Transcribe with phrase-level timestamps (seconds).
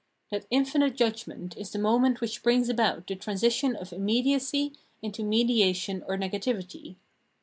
[0.31, 5.23] That infinite judgment is the moment which brings about the tran sition of immediacy into
[5.23, 6.95] mediation or negativity.